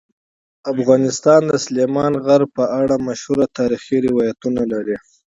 افغانستان 0.73 1.41
د 1.51 1.53
سلیمان 1.65 2.13
غر 2.25 2.41
په 2.55 2.63
اړه 2.81 2.95
مشهور 3.07 3.39
تاریخی 3.57 3.97
روایتونه 4.07 4.61
لري. 4.73 4.97